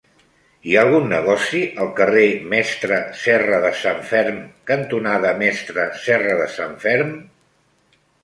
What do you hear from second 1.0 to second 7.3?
negoci al carrer Mestre Serradesanferm cantonada Mestre Serradesanferm?